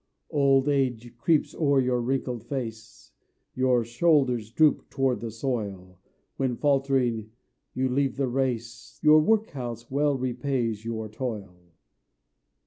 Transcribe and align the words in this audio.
Old 0.31 0.67
age 0.67 1.15
creeps 1.19 1.53
o'er 1.53 1.79
your 1.79 2.01
wrinkled 2.01 2.43
face, 2.43 3.11
Your 3.53 3.83
shoulders 3.83 4.49
droop 4.49 4.89
toward 4.89 5.19
the 5.19 5.29
soil; 5.29 5.99
When, 6.37 6.55
faltering, 6.55 7.29
you 7.75 7.87
leave 7.87 8.17
the 8.17 8.27
race, 8.27 8.99
The 9.03 9.15
workhouse 9.19 9.91
well 9.91 10.17
repays 10.17 10.83
your 10.83 11.07
toil. 11.07 11.55